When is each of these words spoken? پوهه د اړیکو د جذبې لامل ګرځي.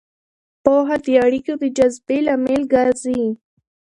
پوهه 0.63 0.97
د 1.05 1.07
اړیکو 1.25 1.53
د 1.61 1.63
جذبې 1.77 2.17
لامل 2.27 2.61
ګرځي. 2.73 3.21